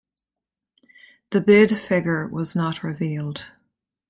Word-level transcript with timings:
The 1.29 1.41
bid 1.41 1.77
figure 1.77 2.27
was 2.27 2.55
not 2.55 2.81
revealed. 2.81 3.45